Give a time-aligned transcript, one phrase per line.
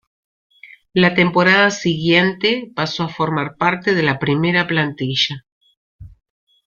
[0.93, 5.45] La temporada siguiente pasó a formar parte de la primera plantilla.